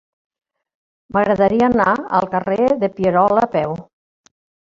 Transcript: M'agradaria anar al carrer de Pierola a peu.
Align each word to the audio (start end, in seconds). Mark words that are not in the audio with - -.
M'agradaria 1.17 1.67
anar 1.73 1.91
al 2.21 2.27
carrer 2.33 2.71
de 2.85 2.91
Pierola 2.95 3.47
a 3.51 3.51
peu. 3.59 3.77